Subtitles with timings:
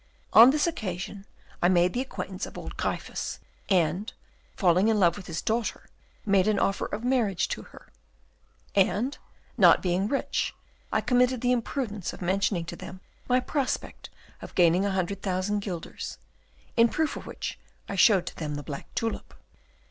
[0.33, 1.27] On this occasion
[1.61, 3.37] I made the acquaintance of old Gryphus,
[3.69, 4.11] and,
[4.57, 5.91] falling in love with his daughter,
[6.25, 7.87] made an offer of marriage to her;
[8.73, 9.15] and,
[9.59, 10.55] not being rich,
[10.91, 14.09] I committed the imprudence of mentioning to them my prospect
[14.41, 16.17] of gaining a hundred thousand guilders,
[16.75, 19.35] in proof of which I showed to them the black tulip.